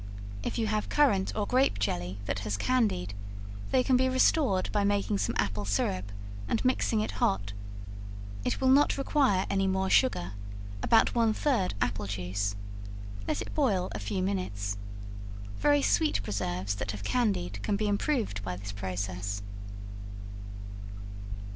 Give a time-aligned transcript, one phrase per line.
[0.41, 3.13] If you have currant or grape jelly that has candied,
[3.69, 6.11] they can be restored by making some apple syrup,
[6.47, 7.53] and mixing it hot;
[8.43, 10.31] it will not require any more sugar
[10.81, 12.55] about one third apple juice;
[13.27, 14.75] let it boil a few minutes.
[15.59, 19.43] Very sweet preserves that have candied can be improved by this process.